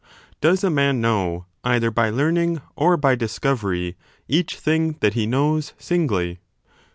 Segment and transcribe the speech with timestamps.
[0.41, 5.73] Does a man know either by learning or by discovery each thing that he knows,
[5.77, 6.39] singly